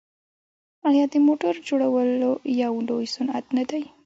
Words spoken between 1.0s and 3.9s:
د موټرو جوړول یو لوی صنعت نه دی؟